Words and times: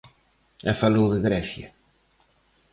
E 0.69 0.71
falou 0.81 1.07
de 1.13 1.19
Grecia. 1.27 1.67